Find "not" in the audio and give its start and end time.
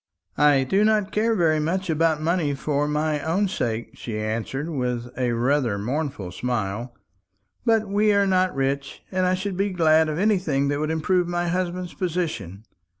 0.83-1.11, 8.25-8.55